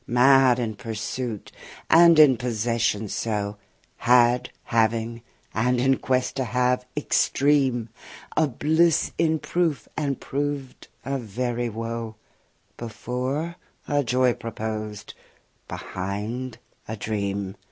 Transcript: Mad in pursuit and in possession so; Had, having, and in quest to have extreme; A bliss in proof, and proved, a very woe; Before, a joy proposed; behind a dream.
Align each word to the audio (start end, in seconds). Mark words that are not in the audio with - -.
Mad 0.07 0.57
in 0.57 0.73
pursuit 0.73 1.51
and 1.87 2.17
in 2.17 2.35
possession 2.35 3.07
so; 3.07 3.57
Had, 3.97 4.49
having, 4.63 5.21
and 5.53 5.79
in 5.79 5.97
quest 5.99 6.35
to 6.37 6.43
have 6.43 6.87
extreme; 6.97 7.87
A 8.35 8.47
bliss 8.47 9.11
in 9.19 9.37
proof, 9.37 9.87
and 9.95 10.19
proved, 10.19 10.87
a 11.05 11.19
very 11.19 11.69
woe; 11.69 12.15
Before, 12.77 13.57
a 13.87 14.03
joy 14.03 14.33
proposed; 14.33 15.13
behind 15.67 16.57
a 16.87 16.97
dream. 16.97 17.55